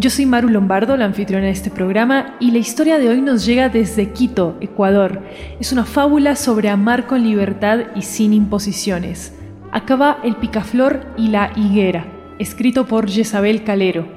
Yo 0.00 0.08
soy 0.08 0.24
Maru 0.24 0.48
Lombardo, 0.48 0.96
la 0.96 1.04
anfitriona 1.04 1.44
de 1.44 1.52
este 1.52 1.68
programa, 1.68 2.34
y 2.40 2.52
la 2.52 2.56
historia 2.56 2.98
de 2.98 3.10
hoy 3.10 3.20
nos 3.20 3.44
llega 3.44 3.68
desde 3.68 4.12
Quito, 4.14 4.56
Ecuador. 4.62 5.22
Es 5.60 5.72
una 5.72 5.84
fábula 5.84 6.36
sobre 6.36 6.70
amar 6.70 7.06
con 7.06 7.22
libertad 7.22 7.80
y 7.94 8.00
sin 8.00 8.32
imposiciones. 8.32 9.34
Acaba 9.72 10.18
El 10.24 10.36
picaflor 10.36 11.04
y 11.18 11.28
la 11.28 11.52
higuera, 11.54 12.06
escrito 12.38 12.86
por 12.86 13.10
Jezabel 13.10 13.62
Calero. 13.62 14.08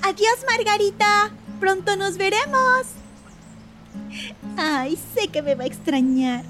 Adiós, 0.00 0.38
Margarita. 0.48 1.30
Pronto 1.60 1.96
nos 1.96 2.16
veremos. 2.16 3.01
Ay, 4.56 4.98
sé 5.14 5.28
que 5.28 5.42
me 5.42 5.54
va 5.54 5.64
a 5.64 5.66
extrañar. 5.66 6.44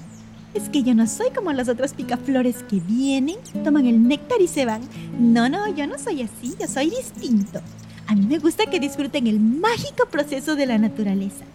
Es 0.53 0.69
que 0.69 0.83
yo 0.83 0.93
no 0.93 1.07
soy 1.07 1.31
como 1.31 1.51
las 1.51 1.67
otras 1.67 1.93
picaflores 1.93 2.63
que 2.63 2.79
vienen, 2.79 3.37
toman 3.63 3.87
el 3.87 4.07
néctar 4.07 4.39
y 4.39 4.47
se 4.47 4.65
van. 4.65 4.81
No, 5.19 5.49
no, 5.49 5.73
yo 5.73 5.87
no 5.87 5.97
soy 5.97 6.21
así, 6.21 6.55
yo 6.59 6.67
soy 6.67 6.91
distinto. 6.91 7.59
A 8.07 8.15
mí 8.15 8.25
me 8.27 8.37
gusta 8.37 8.67
que 8.67 8.79
disfruten 8.79 9.27
el 9.27 9.39
mágico 9.39 10.07
proceso 10.11 10.55
de 10.55 10.65
la 10.65 10.77
naturaleza. 10.77 11.45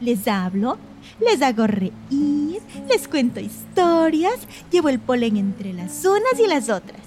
Les 0.00 0.26
hablo, 0.28 0.78
les 1.20 1.42
hago 1.42 1.66
reír, 1.66 2.62
les 2.88 3.08
cuento 3.08 3.40
historias, 3.40 4.38
llevo 4.70 4.88
el 4.88 5.00
polen 5.00 5.36
entre 5.36 5.72
las 5.74 6.04
unas 6.04 6.40
y 6.42 6.46
las 6.46 6.70
otras. 6.70 7.00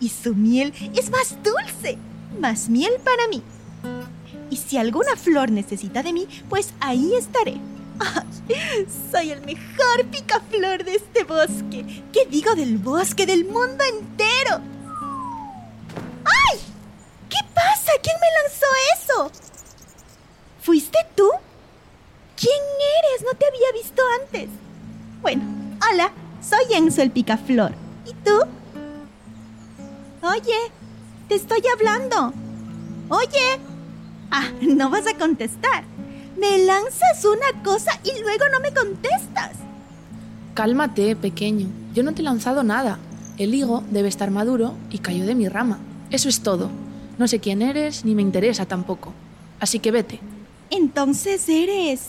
Y 0.00 0.08
su 0.08 0.34
miel 0.34 0.72
es 0.94 1.10
más 1.10 1.36
dulce, 1.42 1.98
más 2.40 2.68
miel 2.68 2.92
para 3.04 3.28
mí. 3.28 3.42
Y 4.50 4.56
si 4.56 4.78
alguna 4.78 5.16
flor 5.16 5.50
necesita 5.50 6.02
de 6.02 6.12
mí, 6.12 6.26
pues 6.48 6.72
ahí 6.80 7.12
estaré. 7.14 7.56
Soy 9.12 9.30
el 9.30 9.40
mejor 9.42 10.04
picaflor 10.10 10.84
de 10.84 10.96
este 10.96 11.24
bosque. 11.24 12.04
¿Qué 12.12 12.26
digo 12.26 12.54
del 12.54 12.78
bosque 12.78 13.26
del 13.26 13.44
mundo 13.44 13.84
entero? 13.84 14.60
¡Ay! 16.24 16.58
¿Qué 17.28 17.38
pasa? 17.54 17.92
¿Quién 18.02 18.16
me 18.20 18.26
lanzó 18.42 18.66
eso? 18.96 19.32
¿Fuiste 20.60 20.98
tú? 21.14 21.28
¿Quién 22.36 22.60
eres? 22.98 23.24
No 23.24 23.36
te 23.38 23.46
había 23.46 23.72
visto 23.72 24.02
antes. 24.22 24.48
Bueno, 25.20 25.42
hola, 25.90 26.12
soy 26.40 26.74
Enzo 26.74 27.02
el 27.02 27.10
picaflor. 27.10 27.72
¿Y 28.06 28.12
tú? 28.24 28.40
Oye, 30.22 30.72
te 31.28 31.34
estoy 31.34 31.62
hablando. 31.72 32.32
Oye. 33.08 33.60
Ah, 34.30 34.48
no 34.60 34.90
vas 34.90 35.06
a 35.06 35.16
contestar. 35.16 35.84
Me 36.38 36.58
lanzas 36.58 37.24
una 37.24 37.62
cosa 37.64 37.98
y 38.04 38.20
luego 38.20 38.44
no 38.52 38.60
me 38.60 38.72
contestas. 38.72 39.52
Cálmate, 40.54 41.16
pequeño. 41.16 41.68
Yo 41.94 42.02
no 42.02 42.14
te 42.14 42.20
he 42.20 42.24
lanzado 42.24 42.62
nada. 42.62 42.98
El 43.38 43.54
higo 43.54 43.82
debe 43.90 44.08
estar 44.08 44.30
maduro 44.30 44.74
y 44.90 44.98
cayó 44.98 45.26
de 45.26 45.34
mi 45.34 45.48
rama. 45.48 45.78
Eso 46.10 46.28
es 46.28 46.40
todo. 46.42 46.70
No 47.18 47.26
sé 47.26 47.40
quién 47.40 47.62
eres 47.62 48.04
ni 48.04 48.14
me 48.14 48.22
interesa 48.22 48.66
tampoco. 48.66 49.12
Así 49.60 49.80
que 49.80 49.90
vete. 49.90 50.20
Entonces 50.70 51.48
eres... 51.48 52.00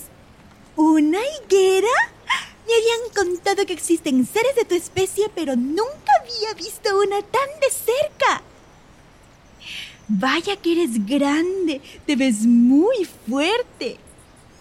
¿Una 0.75 1.17
higuera? 1.19 1.87
Me 2.65 2.73
habían 2.73 3.13
contado 3.35 3.65
que 3.65 3.73
existen 3.73 4.25
seres 4.25 4.55
de 4.55 4.63
tu 4.63 4.75
especie, 4.75 5.25
pero 5.35 5.55
nunca 5.55 6.11
había 6.21 6.53
visto 6.53 6.89
una 6.99 7.21
tan 7.21 7.49
de 7.59 7.69
cerca. 7.69 8.43
Vaya 10.07 10.55
que 10.55 10.71
eres 10.71 11.05
grande, 11.05 11.81
te 12.05 12.15
ves 12.15 12.45
muy 12.45 13.07
fuerte. 13.27 13.97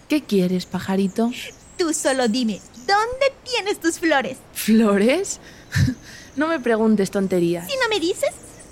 ¿Qué 0.09 0.23
quieres, 0.23 0.65
pajarito? 0.65 1.31
Tú 1.77 1.93
solo 1.93 2.27
dime, 2.27 2.59
¿dónde 2.77 3.31
tienes 3.43 3.79
tus 3.79 3.99
flores? 3.99 4.39
¿Flores? 4.53 5.39
no 6.35 6.47
me 6.47 6.59
preguntes 6.59 7.11
tonterías. 7.11 7.69
Si 7.69 7.77
no 7.77 7.87
me 7.89 7.99
dices, 7.99 8.31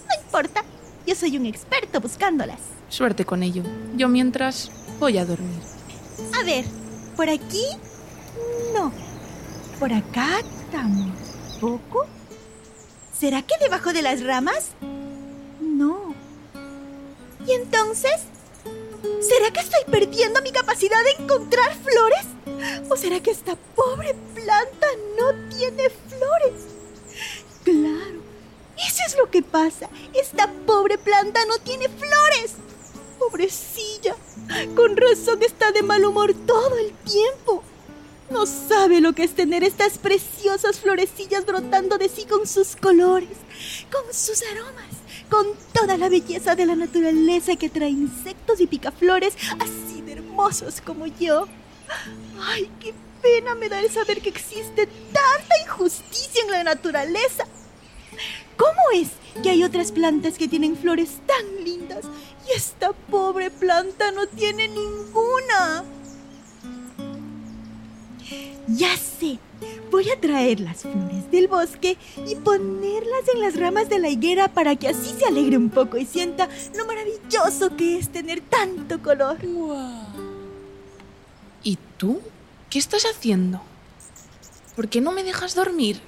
no 0.09 0.23
importa. 0.25 0.63
Yo 1.05 1.13
soy 1.13 1.37
un 1.37 1.45
experto 1.45 2.01
buscándolas. 2.01 2.59
Suerte 2.89 3.23
con 3.23 3.43
ello. 3.43 3.61
Yo 3.95 4.09
mientras 4.09 4.71
voy 4.99 5.19
a 5.19 5.25
dormir. 5.25 5.61
A 6.33 6.43
ver, 6.43 6.65
por 7.15 7.29
aquí 7.29 7.65
no. 8.73 8.91
Por 9.79 9.93
acá 9.93 10.39
tampoco. 10.71 12.07
¿Será 13.15 13.43
que 13.43 13.53
debajo 13.59 13.93
de 13.93 14.01
las 14.01 14.23
ramas? 14.23 14.69
No. 15.61 16.15
¿Y 17.45 17.51
entonces? 17.51 18.23
¿Será 19.37 19.51
que 19.51 19.59
estoy 19.59 19.83
perdiendo 19.91 20.41
mi 20.41 20.51
capacidad 20.51 20.97
de 21.03 21.23
encontrar 21.23 21.71
flores? 21.75 22.25
¿O 22.89 22.97
será 22.97 23.19
que 23.19 23.29
esta 23.29 23.55
pobre 23.75 24.15
planta 24.33 24.87
no 25.15 25.27
tiene 25.55 25.91
flores? 25.91 26.53
Claro, 27.63 28.19
eso 28.79 29.03
es 29.05 29.15
lo 29.15 29.29
que 29.29 29.43
pasa. 29.43 29.91
Esta 30.15 30.51
pobre 30.65 30.97
planta 30.97 31.39
no 31.45 31.59
tiene 31.59 31.87
flores. 31.87 32.53
Pobrecilla. 33.19 34.15
Con 34.75 34.97
razón 34.97 35.43
está 35.43 35.71
de 35.71 35.83
mal 35.83 36.03
humor 36.03 36.33
todo 36.47 36.75
el 36.79 36.91
tiempo. 36.93 37.63
No 38.31 38.47
sabe 38.47 39.01
lo 39.01 39.13
que 39.13 39.23
es 39.23 39.35
tener 39.35 39.63
estas 39.63 39.99
preciosas 39.99 40.79
florecillas 40.79 41.45
brotando 41.45 41.99
de 41.99 42.09
sí 42.09 42.25
con 42.25 42.47
sus 42.47 42.75
colores, 42.75 43.37
con 43.91 44.11
sus 44.11 44.41
aromas 44.51 44.96
con 45.29 45.45
toda 45.73 45.97
la 45.97 46.09
belleza 46.09 46.55
de 46.55 46.65
la 46.65 46.75
naturaleza 46.75 47.55
que 47.55 47.69
trae 47.69 47.89
insectos 47.89 48.59
y 48.61 48.67
picaflores 48.67 49.35
así 49.59 50.01
de 50.01 50.13
hermosos 50.13 50.81
como 50.81 51.07
yo. 51.07 51.47
Ay, 52.41 52.69
qué 52.79 52.93
pena 53.21 53.55
me 53.55 53.69
da 53.69 53.77
saber 53.89 54.21
que 54.21 54.29
existe 54.29 54.87
tanta 55.13 55.61
injusticia 55.63 56.43
en 56.43 56.51
la 56.51 56.63
naturaleza. 56.63 57.45
¿Cómo 58.57 58.81
es 58.93 59.09
que 59.43 59.49
hay 59.51 59.63
otras 59.63 59.91
plantas 59.91 60.37
que 60.37 60.47
tienen 60.47 60.75
flores 60.75 61.19
tan 61.25 61.63
lindas 61.63 62.05
y 62.47 62.53
esta 62.55 62.91
pobre 62.91 63.51
planta 63.51 64.11
no 64.11 64.27
tiene 64.27 64.67
ninguna? 64.67 65.83
Ya 68.67 68.95
sé, 68.97 69.39
Voy 69.89 70.09
a 70.11 70.19
traer 70.19 70.59
las 70.59 70.81
flores 70.81 71.31
del 71.31 71.47
bosque 71.47 71.97
y 72.25 72.35
ponerlas 72.35 73.27
en 73.33 73.41
las 73.41 73.55
ramas 73.55 73.89
de 73.89 73.99
la 73.99 74.09
higuera 74.09 74.47
para 74.49 74.75
que 74.75 74.89
así 74.89 75.15
se 75.17 75.25
alegre 75.25 75.57
un 75.57 75.69
poco 75.69 75.97
y 75.97 76.05
sienta 76.05 76.49
lo 76.75 76.85
maravilloso 76.85 77.75
que 77.75 77.97
es 77.97 78.09
tener 78.09 78.41
tanto 78.41 79.01
color. 79.01 79.37
¿Y 81.63 81.77
tú? 81.97 82.21
¿Qué 82.69 82.79
estás 82.79 83.05
haciendo? 83.05 83.61
¿Por 84.75 84.89
qué 84.89 85.01
no 85.01 85.11
me 85.11 85.23
dejas 85.23 85.55
dormir? 85.55 85.99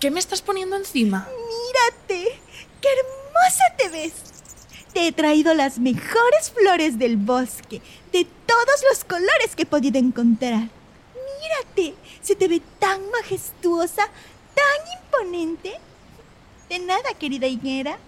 ¿Qué 0.00 0.10
me 0.10 0.20
estás 0.20 0.42
poniendo 0.42 0.76
encima? 0.76 1.28
Mírate, 1.28 2.38
qué 2.80 2.88
hermosa 2.88 3.64
te 3.78 3.88
ves. 3.88 4.12
Te 4.92 5.06
he 5.06 5.12
traído 5.12 5.54
las 5.54 5.78
mejores 5.78 6.50
flores 6.54 6.98
del 6.98 7.16
bosque, 7.16 7.80
de 8.12 8.26
todos 8.46 8.84
los 8.90 9.04
colores 9.04 9.56
que 9.56 9.62
he 9.62 9.66
podido 9.66 9.98
encontrar. 9.98 10.68
Se 12.22 12.36
te 12.36 12.48
ve 12.48 12.62
tan 12.78 13.10
majestuosa, 13.10 14.04
tan 14.54 14.80
imponente. 15.02 15.78
De 16.68 16.78
nada, 16.78 17.14
querida 17.18 17.46
Higuera. 17.46 17.98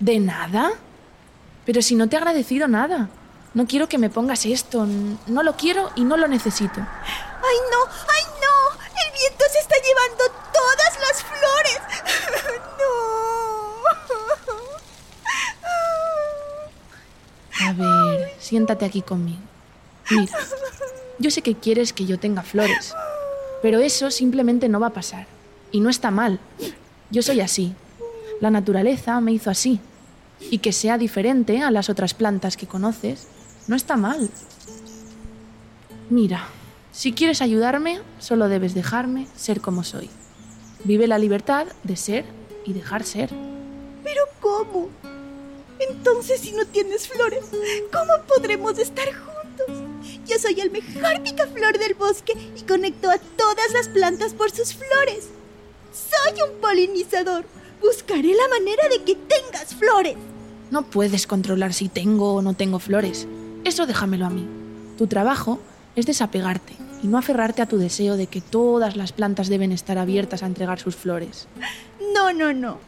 ¿De 0.00 0.18
nada? 0.18 0.72
Pero 1.64 1.80
si 1.82 1.94
no 1.94 2.08
te 2.08 2.16
he 2.16 2.18
agradecido 2.18 2.68
nada. 2.68 3.08
No 3.54 3.66
quiero 3.66 3.88
que 3.88 3.98
me 3.98 4.10
pongas 4.10 4.44
esto. 4.44 4.86
No 5.26 5.42
lo 5.42 5.56
quiero 5.56 5.90
y 5.94 6.04
no 6.04 6.16
lo 6.16 6.26
necesito. 6.26 6.80
¡Ay, 6.80 7.56
no! 7.70 7.78
¡Ay, 8.12 8.24
no! 8.42 8.54
El 9.06 9.12
viento 9.12 9.44
se 9.52 9.60
está 9.60 9.76
llevando 9.76 10.24
todas 10.52 10.98
las 11.00 11.22
flores. 11.22 11.80
¡No! 12.78 12.94
A 17.66 17.72
ver, 17.72 18.34
siéntate 18.40 18.84
aquí 18.84 19.02
conmigo. 19.02 19.40
Mira 20.10 20.32
yo 21.18 21.30
sé 21.30 21.42
que 21.42 21.54
quieres 21.54 21.92
que 21.92 22.06
yo 22.06 22.18
tenga 22.18 22.42
flores, 22.42 22.94
pero 23.62 23.78
eso 23.78 24.10
simplemente 24.10 24.68
no 24.68 24.80
va 24.80 24.88
a 24.88 24.92
pasar. 24.92 25.26
Y 25.70 25.80
no 25.80 25.90
está 25.90 26.10
mal. 26.10 26.38
Yo 27.10 27.22
soy 27.22 27.40
así. 27.40 27.74
La 28.40 28.50
naturaleza 28.50 29.20
me 29.20 29.32
hizo 29.32 29.50
así. 29.50 29.80
Y 30.50 30.58
que 30.58 30.72
sea 30.72 30.98
diferente 30.98 31.62
a 31.62 31.70
las 31.70 31.88
otras 31.88 32.14
plantas 32.14 32.56
que 32.56 32.66
conoces, 32.66 33.26
no 33.66 33.76
está 33.76 33.96
mal. 33.96 34.30
Mira, 36.10 36.46
si 36.92 37.12
quieres 37.12 37.42
ayudarme, 37.42 38.00
solo 38.18 38.48
debes 38.48 38.74
dejarme 38.74 39.26
ser 39.36 39.60
como 39.60 39.82
soy. 39.82 40.10
Vive 40.84 41.06
la 41.06 41.18
libertad 41.18 41.66
de 41.82 41.96
ser 41.96 42.24
y 42.64 42.72
dejar 42.72 43.04
ser. 43.04 43.30
¿Pero 44.02 44.22
cómo? 44.40 44.88
Entonces, 45.78 46.40
si 46.40 46.52
no 46.52 46.66
tienes 46.66 47.08
flores, 47.08 47.44
¿cómo 47.92 48.12
podremos 48.28 48.78
estar 48.78 49.06
juntos? 49.06 49.33
Yo 50.26 50.38
soy 50.38 50.58
el 50.60 50.70
mejor 50.70 51.22
picaflor 51.22 51.78
del 51.78 51.94
bosque 51.94 52.32
y 52.56 52.62
conecto 52.62 53.10
a 53.10 53.18
todas 53.18 53.72
las 53.72 53.88
plantas 53.88 54.32
por 54.32 54.50
sus 54.50 54.74
flores. 54.74 55.28
Soy 55.92 56.42
un 56.48 56.60
polinizador. 56.60 57.44
Buscaré 57.80 58.34
la 58.34 58.48
manera 58.48 58.88
de 58.88 59.02
que 59.04 59.14
tengas 59.14 59.74
flores. 59.74 60.16
No 60.70 60.82
puedes 60.82 61.26
controlar 61.26 61.74
si 61.74 61.88
tengo 61.88 62.34
o 62.34 62.42
no 62.42 62.54
tengo 62.54 62.78
flores. 62.78 63.26
Eso 63.64 63.86
déjamelo 63.86 64.26
a 64.26 64.30
mí. 64.30 64.46
Tu 64.96 65.06
trabajo 65.06 65.60
es 65.94 66.06
desapegarte 66.06 66.74
y 67.02 67.06
no 67.06 67.18
aferrarte 67.18 67.60
a 67.60 67.66
tu 67.66 67.76
deseo 67.76 68.16
de 68.16 68.26
que 68.26 68.40
todas 68.40 68.96
las 68.96 69.12
plantas 69.12 69.48
deben 69.48 69.72
estar 69.72 69.98
abiertas 69.98 70.42
a 70.42 70.46
entregar 70.46 70.80
sus 70.80 70.96
flores. 70.96 71.48
No, 72.14 72.32
no, 72.32 72.52
no. 72.54 72.78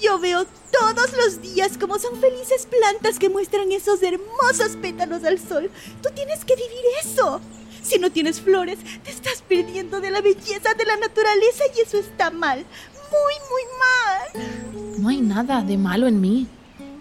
Yo 0.00 0.18
veo 0.18 0.46
todos 0.72 1.12
los 1.16 1.40
días 1.40 1.78
cómo 1.78 1.98
son 1.98 2.20
felices 2.20 2.66
plantas 2.66 3.18
que 3.18 3.28
muestran 3.28 3.70
esos 3.72 4.02
hermosos 4.02 4.76
pétalos 4.80 5.24
al 5.24 5.38
sol. 5.38 5.70
Tú 6.02 6.08
tienes 6.14 6.44
que 6.44 6.56
vivir 6.56 6.84
eso. 7.02 7.40
Si 7.82 7.98
no 7.98 8.10
tienes 8.10 8.40
flores, 8.40 8.78
te 9.04 9.10
estás 9.10 9.42
perdiendo 9.46 10.00
de 10.00 10.10
la 10.10 10.20
belleza 10.20 10.74
de 10.76 10.86
la 10.86 10.96
naturaleza 10.96 11.64
y 11.76 11.80
eso 11.80 11.98
está 11.98 12.30
mal. 12.30 12.64
Muy, 13.10 13.34
muy 13.50 14.42
mal. 14.42 14.98
No 14.98 15.08
hay 15.08 15.20
nada 15.20 15.62
de 15.62 15.76
malo 15.76 16.06
en 16.06 16.20
mí 16.20 16.46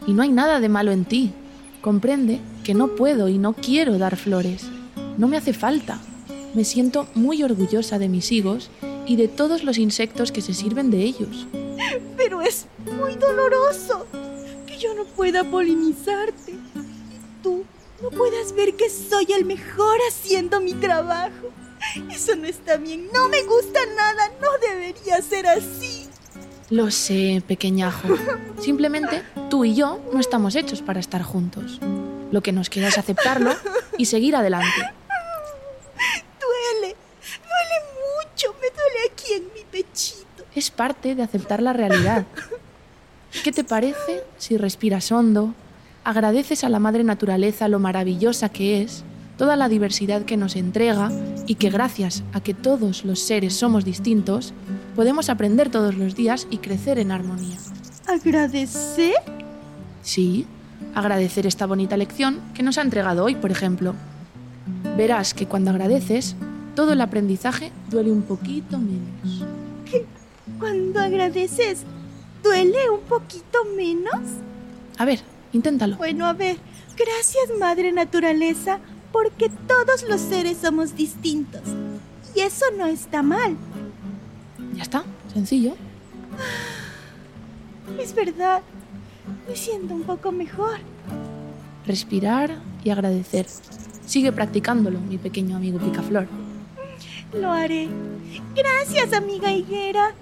y 0.06 0.13
no 0.13 0.21
hay 0.24 0.30
nada 0.30 0.60
de 0.60 0.69
malo 0.69 0.92
en 0.92 1.06
ti. 1.06 1.33
Comprende 1.81 2.42
que 2.63 2.74
no 2.74 2.95
puedo 2.95 3.30
y 3.30 3.38
no 3.38 3.54
quiero 3.54 3.98
dar 3.98 4.18
flores. 4.18 4.65
No 5.18 5.27
me 5.27 5.38
hace 5.38 5.54
falta. 5.54 6.00
Me 6.54 6.65
siento 6.65 7.07
muy 7.15 7.44
orgullosa 7.44 7.98
de 7.98 8.10
mis 8.10 8.31
higos 8.31 8.69
y 9.06 9.15
de 9.15 9.27
todos 9.27 9.63
los 9.63 9.77
insectos 9.77 10.31
que 10.31 10.42
se 10.42 10.54
sirven 10.54 10.92
de 10.92 11.04
ellos. 11.04 11.48
Pero 12.23 12.41
es 12.41 12.67
muy 12.85 13.15
doloroso 13.15 14.07
que 14.65 14.77
yo 14.77 14.93
no 14.93 15.03
pueda 15.03 15.43
polinizarte. 15.43 16.53
Y 16.53 17.43
tú 17.43 17.65
no 18.01 18.09
puedas 18.11 18.53
ver 18.53 18.75
que 18.75 18.89
soy 18.89 19.27
el 19.33 19.43
mejor 19.43 19.97
haciendo 20.07 20.61
mi 20.61 20.73
trabajo. 20.73 21.51
Eso 22.09 22.37
no 22.37 22.47
está 22.47 22.77
bien, 22.77 23.09
no 23.13 23.27
me 23.27 23.43
gusta 23.43 23.79
nada, 23.97 24.31
no 24.41 24.47
debería 24.65 25.21
ser 25.21 25.47
así. 25.47 26.07
Lo 26.69 26.91
sé, 26.91 27.43
pequeñajo. 27.45 28.07
Simplemente 28.61 29.21
tú 29.49 29.65
y 29.65 29.75
yo 29.75 29.99
no 30.13 30.21
estamos 30.21 30.55
hechos 30.55 30.81
para 30.81 31.01
estar 31.01 31.23
juntos. 31.23 31.81
Lo 32.31 32.41
que 32.41 32.53
nos 32.53 32.69
queda 32.69 32.87
es 32.87 32.97
aceptarlo 32.97 33.53
y 33.97 34.05
seguir 34.05 34.37
adelante. 34.37 34.79
Duele, 36.39 36.95
duele 37.27 37.77
mucho, 37.99 38.55
me 38.61 38.69
duele 38.69 39.11
aquí 39.11 39.33
en 39.33 39.43
mi 39.53 39.65
pechito. 39.69 40.23
Es 40.63 40.71
parte 40.71 41.13
de 41.13 41.24
aceptar 41.24 41.62
la 41.62 41.74
realidad. 41.74 42.25
¿Qué 43.44 43.51
te 43.51 43.65
parece 43.65 44.24
si 44.38 44.56
respiras 44.56 45.12
hondo, 45.12 45.54
agradeces 46.06 46.63
a 46.63 46.69
la 46.69 46.80
madre 46.80 47.04
naturaleza 47.04 47.68
lo 47.68 47.80
maravillosa 47.80 48.48
que 48.48 48.81
es, 48.81 49.04
toda 49.38 49.57
la 49.57 49.68
diversidad 49.68 50.21
que 50.21 50.38
nos 50.38 50.56
entrega 50.56 51.12
y 51.48 51.56
que 51.56 51.69
gracias 51.69 52.24
a 52.31 52.39
que 52.39 52.54
todos 52.54 53.04
los 53.04 53.19
seres 53.19 53.56
somos 53.56 53.83
distintos, 53.83 54.54
podemos 54.95 55.27
aprender 55.27 55.69
todos 55.69 55.95
los 55.95 56.15
días 56.15 56.48
y 56.50 56.60
crecer 56.60 56.98
en 56.98 57.12
armonía? 57.12 57.57
¿Agradecer? 58.07 59.15
Sí, 60.01 60.48
agradecer 60.95 61.45
esta 61.45 61.65
bonita 61.65 61.98
lección 61.98 62.39
que 62.54 62.63
nos 62.63 62.77
ha 62.77 62.83
entregado 62.83 63.25
hoy, 63.25 63.36
por 63.36 63.51
ejemplo. 63.51 63.95
Verás 64.95 65.33
que 65.33 65.45
cuando 65.45 65.71
agradeces, 65.71 66.38
todo 66.74 66.94
el 66.94 67.01
aprendizaje 67.01 67.74
duele 67.92 68.12
un 68.12 68.21
poquito 68.21 68.80
menos. 68.80 69.44
Cuando 70.63 71.01
agradeces, 71.01 71.83
¿duele 72.42 72.89
un 72.89 73.01
poquito 73.01 73.65
menos? 73.75 74.21
A 74.98 75.04
ver, 75.04 75.19
inténtalo. 75.51 75.98
Bueno, 75.98 76.25
a 76.25 76.31
ver, 76.31 76.56
gracias 76.95 77.60
Madre 77.60 77.92
Naturaleza, 77.92 78.80
porque 79.12 79.50
todos 79.68 80.04
los 80.07 80.21
seres 80.21 80.60
somos 80.62 80.95
distintos. 80.95 81.63
Y 82.33 82.39
eso 82.39 82.63
no 82.77 82.86
está 82.86 83.21
mal. 83.21 83.57
Ya 84.74 84.83
está, 84.83 85.04
sencillo. 85.33 85.75
Es 88.00 88.15
verdad, 88.15 88.62
me 89.50 89.57
siento 89.57 89.94
un 89.94 90.04
poco 90.04 90.31
mejor. 90.31 90.77
Respirar 91.86 92.62
y 92.86 92.89
agradecer. 92.89 93.48
Sigue 94.06 94.31
practicándolo, 94.31 94.98
mi 95.01 95.18
pequeño 95.18 95.57
amigo 95.57 95.80
Picaflor. 95.80 96.25
Lo 97.33 97.51
haré. 97.51 97.89
Gracias, 98.56 99.12
amiga 99.12 99.51
higuera. 99.51 100.15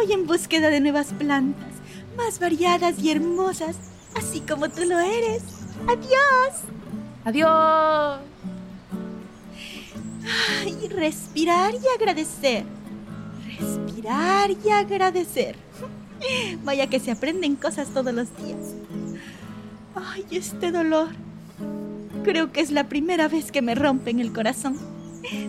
Voy 0.00 0.12
en 0.12 0.28
búsqueda 0.28 0.70
de 0.70 0.78
nuevas 0.78 1.12
plantas, 1.12 1.72
más 2.16 2.38
variadas 2.38 3.00
y 3.00 3.10
hermosas, 3.10 3.74
así 4.14 4.38
como 4.38 4.68
tú 4.68 4.84
lo 4.84 4.96
eres. 4.96 5.42
Adiós. 5.88 6.62
Adiós. 7.24 8.20
Ay, 10.62 10.88
respirar 10.88 11.74
y 11.74 12.00
agradecer. 12.00 12.64
Respirar 13.58 14.52
y 14.52 14.70
agradecer. 14.70 15.56
Vaya 16.62 16.86
que 16.86 17.00
se 17.00 17.10
aprenden 17.10 17.56
cosas 17.56 17.88
todos 17.88 18.14
los 18.14 18.28
días. 18.36 18.74
Ay, 19.96 20.24
este 20.30 20.70
dolor. 20.70 21.08
Creo 22.22 22.52
que 22.52 22.60
es 22.60 22.70
la 22.70 22.88
primera 22.88 23.26
vez 23.26 23.50
que 23.50 23.62
me 23.62 23.74
rompen 23.74 24.20
el 24.20 24.32
corazón. 24.32 24.78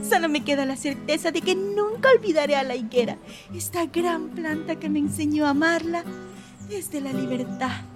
Solo 0.08 0.30
me 0.30 0.44
queda 0.44 0.66
la 0.66 0.76
certeza 0.76 1.32
de 1.32 1.42
que 1.42 1.56
nunca 1.56 2.10
olvidaré 2.12 2.56
a 2.56 2.64
la 2.64 2.76
higuera, 2.76 3.18
esta 3.54 3.86
gran 3.86 4.30
planta 4.30 4.80
que 4.80 4.90
me 4.90 5.00
enseñó 5.00 5.46
a 5.46 5.52
amarla 5.52 6.04
desde 6.70 7.02
la 7.02 7.14
libertad. 7.14 7.89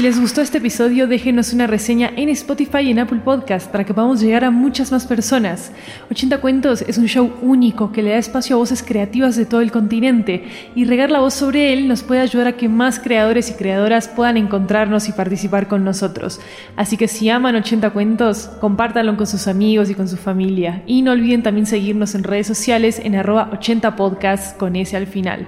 Si 0.00 0.04
les 0.06 0.18
gustó 0.18 0.40
este 0.40 0.56
episodio, 0.56 1.06
déjenos 1.06 1.52
una 1.52 1.66
reseña 1.66 2.10
en 2.16 2.30
Spotify 2.30 2.78
y 2.78 2.90
en 2.90 3.00
Apple 3.00 3.20
Podcast 3.22 3.70
para 3.70 3.84
que 3.84 3.92
podamos 3.92 4.22
llegar 4.22 4.44
a 4.44 4.50
muchas 4.50 4.90
más 4.90 5.06
personas. 5.06 5.72
80 6.10 6.40
Cuentos 6.40 6.80
es 6.80 6.96
un 6.96 7.06
show 7.06 7.30
único 7.42 7.92
que 7.92 8.02
le 8.02 8.12
da 8.12 8.16
espacio 8.16 8.56
a 8.56 8.58
voces 8.58 8.82
creativas 8.82 9.36
de 9.36 9.44
todo 9.44 9.60
el 9.60 9.70
continente 9.70 10.44
y 10.74 10.86
regar 10.86 11.10
la 11.10 11.20
voz 11.20 11.34
sobre 11.34 11.74
él 11.74 11.86
nos 11.86 12.02
puede 12.02 12.22
ayudar 12.22 12.46
a 12.46 12.56
que 12.56 12.66
más 12.66 12.98
creadores 12.98 13.50
y 13.50 13.52
creadoras 13.56 14.08
puedan 14.08 14.38
encontrarnos 14.38 15.06
y 15.10 15.12
participar 15.12 15.68
con 15.68 15.84
nosotros. 15.84 16.40
Así 16.76 16.96
que 16.96 17.06
si 17.06 17.28
aman 17.28 17.56
80 17.56 17.90
Cuentos, 17.90 18.48
compártanlo 18.58 19.14
con 19.18 19.26
sus 19.26 19.48
amigos 19.48 19.90
y 19.90 19.94
con 19.94 20.08
su 20.08 20.16
familia. 20.16 20.82
Y 20.86 21.02
no 21.02 21.12
olviden 21.12 21.42
también 21.42 21.66
seguirnos 21.66 22.14
en 22.14 22.24
redes 22.24 22.46
sociales 22.46 23.02
en 23.04 23.16
arroba 23.16 23.50
80 23.52 23.96
podcasts 23.96 24.54
con 24.54 24.76
ese 24.76 24.96
al 24.96 25.06
final. 25.06 25.46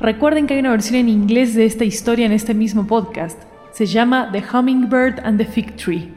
Recuerden 0.00 0.46
que 0.46 0.54
hay 0.54 0.60
una 0.60 0.70
versión 0.70 0.96
en 0.96 1.10
inglés 1.10 1.54
de 1.54 1.66
esta 1.66 1.84
historia 1.84 2.24
en 2.24 2.32
este 2.32 2.54
mismo 2.54 2.86
podcast 2.86 3.42
se 3.74 3.86
llama 3.86 4.30
The 4.30 4.40
Hummingbird 4.52 5.18
and 5.24 5.36
the 5.36 5.44
Fig 5.44 5.74
Tree. 5.74 6.08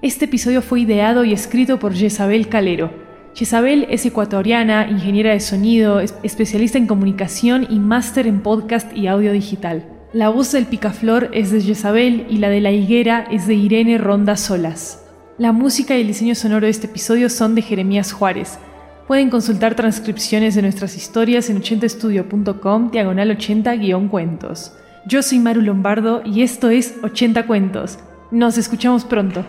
Este 0.00 0.26
episodio 0.26 0.62
fue 0.62 0.82
ideado 0.82 1.24
y 1.24 1.32
escrito 1.32 1.80
por 1.80 1.92
Jezabel 1.92 2.48
Calero. 2.48 2.92
Jezabel 3.34 3.88
es 3.90 4.06
ecuatoriana, 4.06 4.88
ingeniera 4.88 5.32
de 5.32 5.40
sonido, 5.40 5.98
especialista 5.98 6.78
en 6.78 6.86
comunicación 6.86 7.66
y 7.68 7.80
máster 7.80 8.28
en 8.28 8.42
podcast 8.42 8.96
y 8.96 9.08
audio 9.08 9.32
digital. 9.32 9.84
La 10.12 10.28
voz 10.28 10.52
del 10.52 10.66
picaflor 10.66 11.30
es 11.32 11.50
de 11.50 11.60
Jezabel 11.60 12.26
y 12.30 12.36
la 12.36 12.48
de 12.48 12.60
la 12.60 12.70
higuera 12.70 13.26
es 13.28 13.48
de 13.48 13.54
Irene 13.54 13.98
Ronda 13.98 14.36
Solas. 14.36 15.04
La 15.36 15.50
música 15.50 15.98
y 15.98 16.02
el 16.02 16.06
diseño 16.06 16.36
sonoro 16.36 16.66
de 16.66 16.70
este 16.70 16.86
episodio 16.86 17.28
son 17.28 17.56
de 17.56 17.62
Jeremías 17.62 18.12
Juárez. 18.12 18.60
Pueden 19.08 19.30
consultar 19.30 19.74
transcripciones 19.74 20.54
de 20.54 20.62
nuestras 20.62 20.96
historias 20.96 21.50
en 21.50 21.60
80estudio.com 21.60 22.92
diagonal 22.92 23.36
80-cuentos. 23.36 24.74
Yo 25.06 25.22
soy 25.22 25.38
Maru 25.38 25.62
Lombardo 25.62 26.20
y 26.26 26.42
esto 26.42 26.68
es 26.68 26.96
80 27.02 27.46
Cuentos. 27.46 27.98
Nos 28.30 28.58
escuchamos 28.58 29.04
pronto. 29.06 29.46